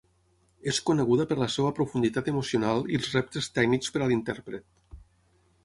És 0.71 0.77
coneguda 0.87 1.27
per 1.31 1.37
la 1.41 1.49
seva 1.55 1.73
profunditat 1.81 2.31
emocional 2.33 2.83
i 2.95 2.97
els 3.01 3.13
reptes 3.19 3.53
tècnics 3.59 3.93
per 3.97 4.05
a 4.07 4.11
l'intèrpret. 4.13 4.69